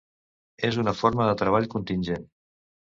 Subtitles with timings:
[0.71, 2.29] És una forma de treball contingent.